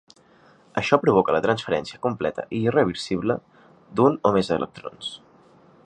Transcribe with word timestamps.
Això 0.81 0.97
provoca 1.01 1.35
la 1.35 1.41
transferència 1.47 1.99
completa 2.07 2.47
i 2.61 2.63
irreversible 2.71 3.37
de 3.99 4.07
un 4.11 4.19
o 4.31 4.33
més 4.39 4.51
electrons. 4.57 5.17